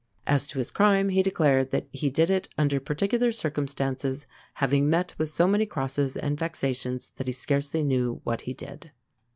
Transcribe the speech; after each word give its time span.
As 0.25 0.47
to 0.47 0.57
his 0.57 0.71
crime, 0.71 1.09
he 1.09 1.21
declared 1.21 1.69
that 1.69 1.85
he 1.91 2.09
did 2.09 2.31
it 2.31 2.49
'under 2.57 2.79
particular 2.79 3.31
circumstances, 3.31 4.25
having 4.55 4.89
met 4.89 5.13
with 5.19 5.29
so 5.29 5.45
many 5.45 5.67
crosses 5.67 6.17
and 6.17 6.39
vexations 6.39 7.11
that 7.17 7.27
he 7.27 7.33
scarcely 7.33 7.83
knew 7.83 8.19
what 8.23 8.41
he 8.41 8.53
did." 8.55 8.89